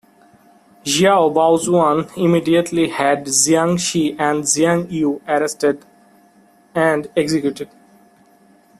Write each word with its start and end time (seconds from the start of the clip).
Xiao 0.83 1.29
Baojuan 1.31 2.09
immediately 2.17 2.87
had 2.87 3.27
Jiang 3.27 3.77
Shi 3.79 4.13
and 4.17 4.43
Jiang 4.43 4.89
You 4.89 5.21
arrested 5.27 5.85
and 6.73 7.07
executed. 7.15 7.69